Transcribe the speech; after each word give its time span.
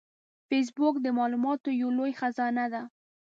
فېسبوک 0.47 0.95
د 1.01 1.07
معلوماتو 1.17 1.69
یو 1.81 1.89
لوی 1.97 2.13
خزانه 2.19 2.65
ده 2.73 2.81